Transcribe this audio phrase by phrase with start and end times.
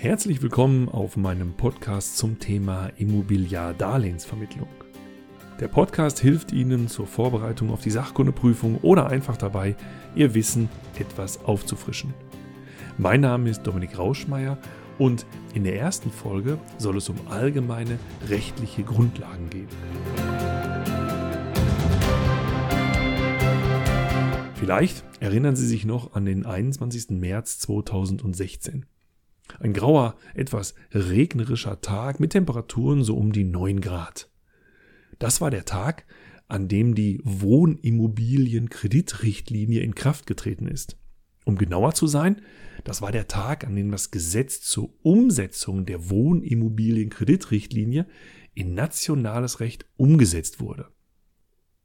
[0.00, 4.68] Herzlich willkommen auf meinem Podcast zum Thema Immobiliardarlehensvermittlung.
[5.58, 9.74] Der Podcast hilft Ihnen zur Vorbereitung auf die Sachkundeprüfung oder einfach dabei,
[10.14, 10.68] Ihr Wissen
[11.00, 12.14] etwas aufzufrischen.
[12.96, 14.58] Mein Name ist Dominik Rauschmeier
[14.98, 19.68] und in der ersten Folge soll es um allgemeine rechtliche Grundlagen gehen.
[24.54, 27.10] Vielleicht erinnern Sie sich noch an den 21.
[27.10, 28.86] März 2016.
[29.60, 34.30] Ein grauer, etwas regnerischer Tag mit Temperaturen so um die 9 Grad.
[35.18, 36.06] Das war der Tag,
[36.46, 40.96] an dem die Wohnimmobilienkreditrichtlinie in Kraft getreten ist.
[41.44, 42.40] Um genauer zu sein,
[42.84, 48.06] das war der Tag, an dem das Gesetz zur Umsetzung der Wohnimmobilienkreditrichtlinie
[48.54, 50.86] in nationales Recht umgesetzt wurde.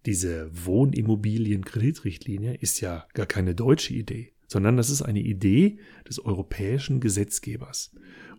[0.05, 7.01] Diese Wohnimmobilienkreditrichtlinie ist ja gar keine deutsche Idee sondern das ist eine Idee des europäischen
[7.01, 7.91] Gesetzgebers.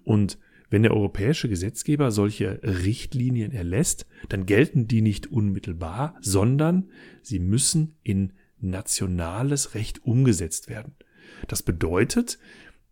[0.05, 0.39] Und
[0.71, 6.89] wenn der europäische Gesetzgeber solche Richtlinien erlässt, dann gelten die nicht unmittelbar, sondern
[7.21, 10.95] sie müssen in nationales Recht umgesetzt werden.
[11.49, 12.39] Das bedeutet,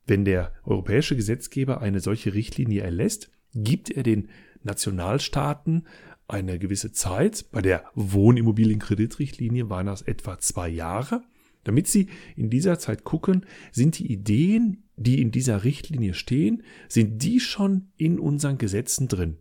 [0.06, 4.28] wenn der europäische Gesetzgeber eine solche Richtlinie erlässt, gibt er den
[4.64, 5.86] Nationalstaaten
[6.26, 7.46] eine gewisse Zeit.
[7.52, 11.22] Bei der Wohnimmobilienkreditrichtlinie waren das etwa zwei Jahre
[11.64, 17.22] damit Sie in dieser Zeit gucken, sind die Ideen, die in dieser Richtlinie stehen, sind
[17.22, 19.38] die schon in unseren Gesetzen drin.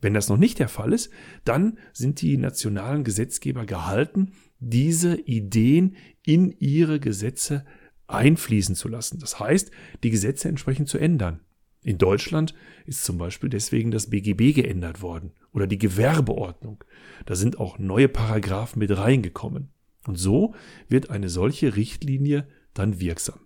[0.00, 1.10] Wenn das noch nicht der Fall ist,
[1.44, 7.64] dann sind die nationalen Gesetzgeber gehalten, diese Ideen in ihre Gesetze
[8.08, 9.20] einfließen zu lassen.
[9.20, 9.70] Das heißt,
[10.02, 11.40] die Gesetze entsprechend zu ändern.
[11.84, 12.54] In Deutschland
[12.86, 16.84] ist zum Beispiel deswegen das BGB geändert worden oder die Gewerbeordnung.
[17.26, 19.71] Da sind auch neue Paragraphen mit reingekommen.
[20.06, 20.54] Und so
[20.88, 23.40] wird eine solche Richtlinie dann wirksam.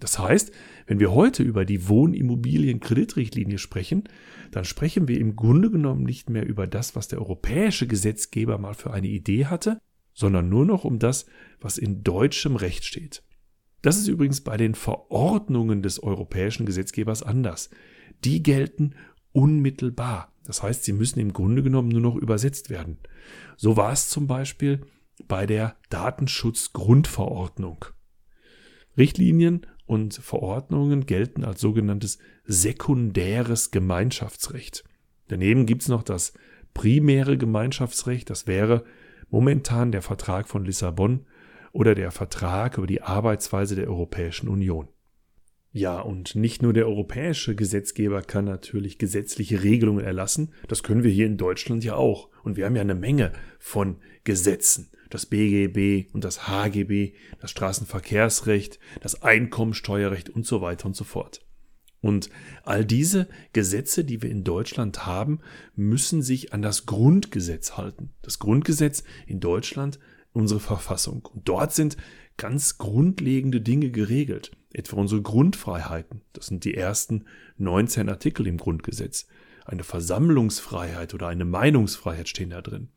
[0.00, 0.52] Das heißt,
[0.86, 4.04] wenn wir heute über die Wohnimmobilienkreditrichtlinie sprechen,
[4.50, 8.74] dann sprechen wir im Grunde genommen nicht mehr über das, was der europäische Gesetzgeber mal
[8.74, 9.78] für eine Idee hatte,
[10.12, 11.26] sondern nur noch um das,
[11.60, 13.22] was in deutschem Recht steht.
[13.82, 17.70] Das ist übrigens bei den Verordnungen des europäischen Gesetzgebers anders.
[18.24, 18.94] Die gelten
[19.32, 20.32] unmittelbar.
[20.44, 22.98] Das heißt, sie müssen im Grunde genommen nur noch übersetzt werden.
[23.56, 24.80] So war es zum Beispiel
[25.26, 27.84] bei der Datenschutzgrundverordnung.
[28.96, 34.84] Richtlinien und Verordnungen gelten als sogenanntes sekundäres Gemeinschaftsrecht.
[35.28, 36.34] Daneben gibt es noch das
[36.74, 38.84] primäre Gemeinschaftsrecht, das wäre
[39.30, 41.26] momentan der Vertrag von Lissabon
[41.72, 44.88] oder der Vertrag über die Arbeitsweise der Europäischen Union.
[45.76, 51.10] Ja, und nicht nur der europäische Gesetzgeber kann natürlich gesetzliche Regelungen erlassen, das können wir
[51.10, 52.28] hier in Deutschland ja auch.
[52.44, 54.92] Und wir haben ja eine Menge von Gesetzen.
[55.10, 61.44] Das BGB und das HGB, das Straßenverkehrsrecht, das Einkommensteuerrecht und so weiter und so fort.
[62.00, 62.30] Und
[62.62, 65.40] all diese Gesetze, die wir in Deutschland haben,
[65.74, 68.10] müssen sich an das Grundgesetz halten.
[68.22, 69.98] Das Grundgesetz in Deutschland,
[70.32, 71.26] unsere Verfassung.
[71.32, 71.96] Und dort sind
[72.36, 76.20] ganz grundlegende Dinge geregelt etwa unsere Grundfreiheiten.
[76.32, 77.24] Das sind die ersten
[77.56, 79.26] 19 Artikel im Grundgesetz.
[79.64, 82.88] Eine Versammlungsfreiheit oder eine Meinungsfreiheit stehen da drin.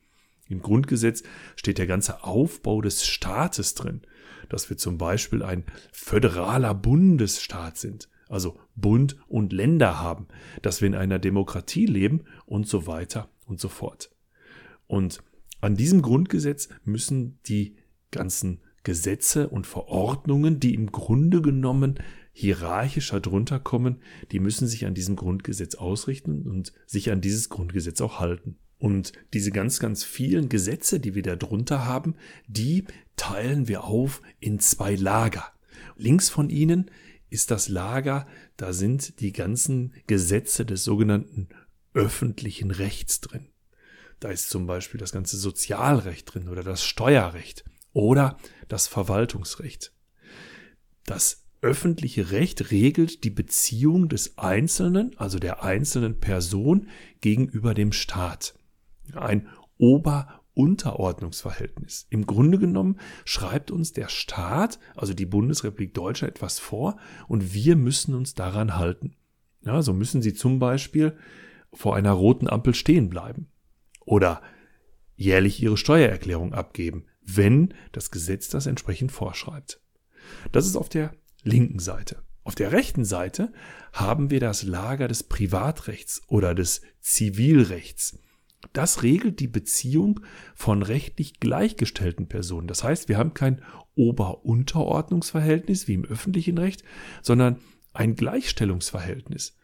[0.49, 1.23] Im Grundgesetz
[1.55, 4.01] steht der ganze Aufbau des Staates drin,
[4.49, 10.27] dass wir zum Beispiel ein föderaler Bundesstaat sind, also Bund und Länder haben,
[10.61, 14.09] dass wir in einer Demokratie leben und so weiter und so fort.
[14.87, 15.21] Und
[15.61, 17.75] an diesem Grundgesetz müssen die
[18.11, 21.95] ganzen Gesetze und Verordnungen, die im Grunde genommen
[22.31, 23.97] hierarchischer drunter kommen,
[24.31, 28.55] die müssen sich an diesem Grundgesetz ausrichten und sich an dieses Grundgesetz auch halten.
[28.79, 32.15] Und diese ganz, ganz vielen Gesetze, die wir da drunter haben,
[32.47, 32.85] die
[33.17, 35.43] teilen wir auf in zwei Lager.
[35.97, 36.89] Links von ihnen
[37.29, 41.49] ist das Lager, da sind die ganzen Gesetze des sogenannten
[41.93, 43.49] öffentlichen Rechts drin.
[44.21, 47.65] Da ist zum Beispiel das ganze Sozialrecht drin oder das Steuerrecht
[47.97, 48.37] oder
[48.67, 49.91] das Verwaltungsrecht.
[51.05, 56.89] Das öffentliche Recht regelt die Beziehung des Einzelnen, also der einzelnen Person
[57.21, 58.53] gegenüber dem Staat.
[59.15, 59.47] Ein
[59.79, 62.05] Ober-Unterordnungsverhältnis.
[62.11, 67.75] Im Grunde genommen schreibt uns der Staat, also die Bundesrepublik Deutschland, etwas vor und wir
[67.75, 69.15] müssen uns daran halten.
[69.61, 71.17] Ja, so müssen Sie zum Beispiel
[71.73, 73.47] vor einer roten Ampel stehen bleiben
[74.05, 74.43] oder
[75.15, 79.81] jährlich Ihre Steuererklärung abgeben, wenn das Gesetz das entsprechend vorschreibt.
[80.51, 81.13] Das ist auf der
[81.43, 82.23] linken Seite.
[82.43, 83.51] Auf der rechten Seite
[83.91, 88.17] haben wir das Lager des Privatrechts oder des Zivilrechts.
[88.73, 90.21] Das regelt die Beziehung
[90.55, 92.67] von rechtlich gleichgestellten Personen.
[92.67, 93.61] Das heißt, wir haben kein
[93.95, 96.83] Ober-Unterordnungsverhältnis wie im öffentlichen Recht,
[97.21, 97.59] sondern
[97.93, 99.57] ein Gleichstellungsverhältnis.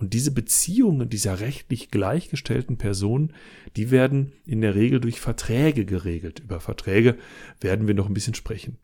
[0.00, 3.34] Und diese Beziehungen dieser rechtlich gleichgestellten Personen,
[3.76, 6.40] die werden in der Regel durch Verträge geregelt.
[6.40, 7.18] Über Verträge
[7.60, 8.78] werden wir noch ein bisschen sprechen.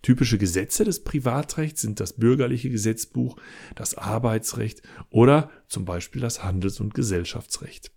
[0.00, 3.36] Typische Gesetze des Privatrechts sind das bürgerliche Gesetzbuch,
[3.74, 7.92] das Arbeitsrecht oder zum Beispiel das Handels- und Gesellschaftsrecht.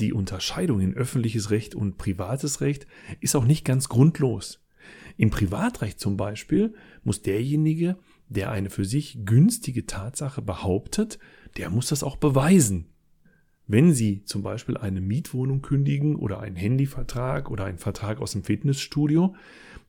[0.00, 2.86] Die Unterscheidung in öffentliches Recht und privates Recht
[3.20, 4.64] ist auch nicht ganz grundlos.
[5.18, 6.72] Im Privatrecht zum Beispiel
[7.04, 11.18] muss derjenige, der eine für sich günstige Tatsache behauptet,
[11.56, 12.86] der muss das auch beweisen.
[13.66, 18.44] Wenn Sie zum Beispiel eine Mietwohnung kündigen oder einen Handyvertrag oder einen Vertrag aus dem
[18.44, 19.34] Fitnessstudio,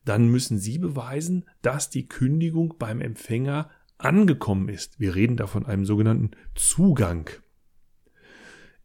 [0.03, 4.99] dann müssen Sie beweisen, dass die Kündigung beim Empfänger angekommen ist.
[4.99, 7.29] Wir reden da von einem sogenannten Zugang.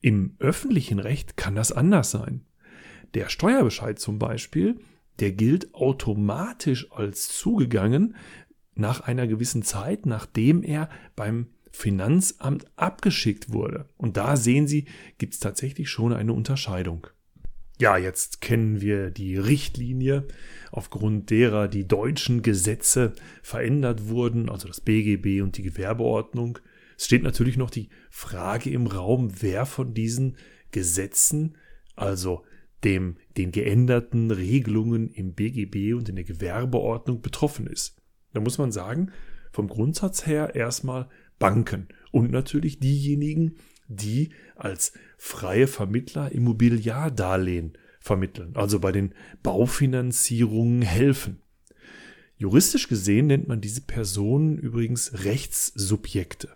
[0.01, 2.45] Im öffentlichen Recht kann das anders sein.
[3.15, 4.81] Der Steuerbescheid zum Beispiel,
[5.21, 8.17] der gilt automatisch als zugegangen
[8.75, 13.87] nach einer gewissen Zeit, nachdem er beim Finanzamt abgeschickt wurde.
[13.97, 14.87] Und da sehen Sie,
[15.19, 17.07] gibt es tatsächlich schon eine Unterscheidung.
[17.79, 20.29] Ja, jetzt kennen wir die Richtlinie,
[20.71, 26.59] aufgrund derer die deutschen Gesetze verändert wurden, also das BGB und die Gewerbeordnung.
[26.97, 30.37] Es steht natürlich noch die Frage im Raum, wer von diesen
[30.71, 31.57] Gesetzen,
[31.97, 32.45] also
[32.85, 38.02] dem, den geänderten Regelungen im BGB und in der Gewerbeordnung betroffen ist.
[38.33, 39.13] Da muss man sagen,
[39.53, 41.09] vom Grundsatz her erstmal
[41.39, 43.57] Banken und natürlich diejenigen,
[43.89, 51.41] die als freie Vermittler Immobiliardarlehen vermitteln, also bei den Baufinanzierungen helfen.
[52.37, 56.49] Juristisch gesehen nennt man diese Personen übrigens Rechtssubjekte.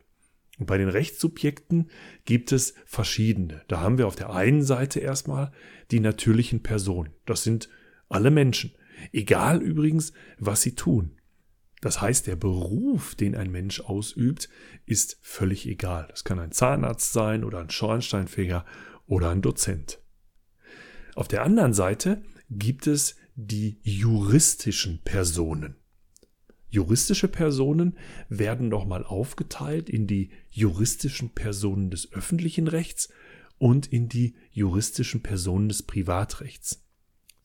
[0.58, 1.90] Und bei den Rechtssubjekten
[2.24, 3.62] gibt es verschiedene.
[3.68, 5.52] Da haben wir auf der einen Seite erstmal
[5.90, 7.10] die natürlichen Personen.
[7.26, 7.68] Das sind
[8.08, 8.72] alle Menschen.
[9.12, 11.15] Egal übrigens, was sie tun.
[11.86, 14.48] Das heißt, der Beruf, den ein Mensch ausübt,
[14.86, 16.08] ist völlig egal.
[16.10, 18.66] Das kann ein Zahnarzt sein oder ein Schornsteinfeger
[19.06, 20.00] oder ein Dozent.
[21.14, 25.76] Auf der anderen Seite gibt es die juristischen Personen.
[26.70, 27.96] Juristische Personen
[28.28, 33.10] werden nochmal aufgeteilt in die juristischen Personen des öffentlichen Rechts
[33.58, 36.84] und in die juristischen Personen des Privatrechts.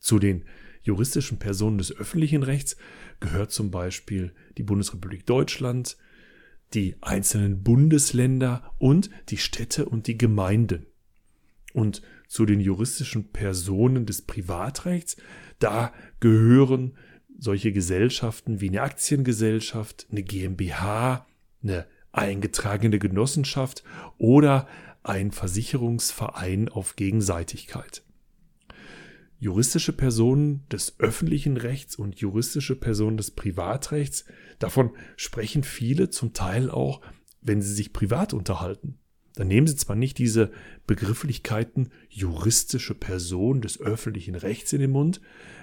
[0.00, 0.46] Zu den
[0.82, 2.76] juristischen Personen des öffentlichen Rechts
[3.20, 5.96] gehört zum Beispiel die Bundesrepublik Deutschland,
[6.74, 10.86] die einzelnen Bundesländer und die Städte und die Gemeinden.
[11.72, 15.16] Und zu den juristischen Personen des Privatrechts,
[15.58, 16.96] da gehören
[17.38, 21.26] solche Gesellschaften wie eine Aktiengesellschaft, eine GmbH,
[21.62, 23.84] eine eingetragene Genossenschaft
[24.18, 24.68] oder
[25.02, 28.02] ein Versicherungsverein auf Gegenseitigkeit
[29.42, 34.24] juristische Personen des öffentlichen Rechts und juristische Personen des Privatrechts.
[34.60, 37.00] Davon sprechen viele zum Teil auch,
[37.40, 39.00] wenn sie sich privat unterhalten.
[39.34, 40.52] Dann nehmen sie zwar nicht diese
[40.86, 45.20] Begrifflichkeiten juristische Person des öffentlichen Rechts in den Mund,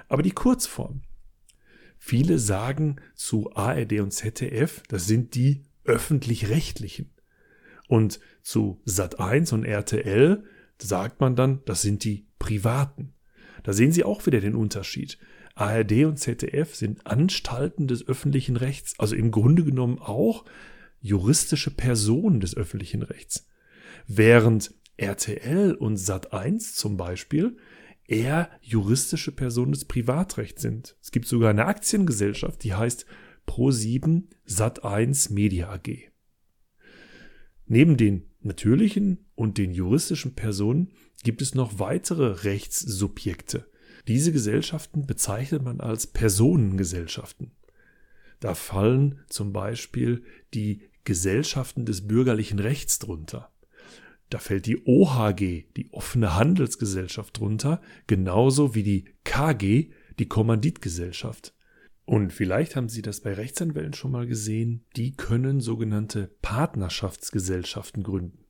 [0.10, 1.04] aber die Kurzform.
[1.98, 7.12] Viele sagen zu ARD und ZDF, das sind die öffentlich-rechtlichen.
[7.88, 10.44] Und zu Sat1 und RTL
[10.82, 13.14] sagt man dann, das sind die privaten.
[13.70, 15.20] Da sehen Sie auch wieder den Unterschied.
[15.54, 20.44] ARD und ZDF sind Anstalten des öffentlichen Rechts, also im Grunde genommen auch
[21.02, 23.48] juristische Personen des öffentlichen Rechts.
[24.08, 27.58] Während RTL und Sat1 zum Beispiel
[28.08, 30.98] eher juristische Personen des Privatrechts sind.
[31.00, 33.06] Es gibt sogar eine Aktiengesellschaft, die heißt
[33.46, 36.10] Pro7 Sat1 Media AG.
[37.68, 40.90] Neben den natürlichen und den juristischen Personen
[41.24, 43.70] gibt es noch weitere Rechtssubjekte.
[44.08, 47.52] Diese Gesellschaften bezeichnet man als Personengesellschaften.
[48.40, 50.24] Da fallen zum Beispiel
[50.54, 53.52] die Gesellschaften des bürgerlichen Rechts drunter.
[54.30, 61.56] Da fällt die OHG, die offene Handelsgesellschaft drunter, genauso wie die KG, die Kommanditgesellschaft.
[62.06, 68.46] Und vielleicht haben Sie das bei Rechtsanwälten schon mal gesehen, die können sogenannte Partnerschaftsgesellschaften gründen.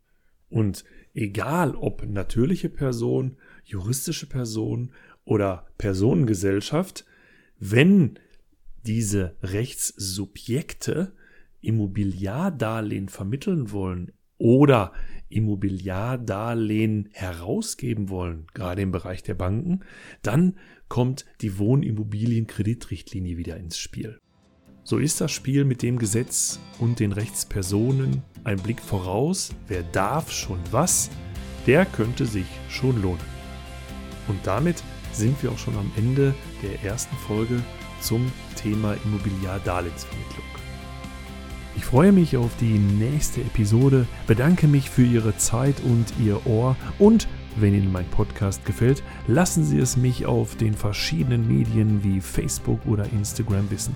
[0.49, 0.83] Und
[1.19, 3.35] egal ob natürliche Person,
[3.65, 4.93] juristische Person
[5.25, 7.05] oder Personengesellschaft,
[7.59, 8.17] wenn
[8.85, 11.11] diese Rechtssubjekte
[11.59, 14.93] Immobiliardarlehen vermitteln wollen oder
[15.27, 19.81] Immobiliardarlehen herausgeben wollen, gerade im Bereich der Banken,
[20.21, 20.55] dann
[20.87, 24.19] kommt die Wohnimmobilienkreditrichtlinie wieder ins Spiel.
[24.89, 30.31] So ist das Spiel mit dem Gesetz und den Rechtspersonen ein Blick voraus, wer darf
[30.31, 31.11] schon was,
[31.67, 33.21] der könnte sich schon lohnen.
[34.27, 34.81] Und damit
[35.11, 37.61] sind wir auch schon am Ende der ersten Folge
[38.01, 40.47] zum Thema Immobiliardarlehensvermittlung.
[41.77, 46.75] Ich freue mich auf die nächste Episode, bedanke mich für Ihre Zeit und Ihr Ohr
[46.97, 47.27] und
[47.57, 52.83] wenn Ihnen mein Podcast gefällt, lassen Sie es mich auf den verschiedenen Medien wie Facebook
[52.87, 53.95] oder Instagram wissen.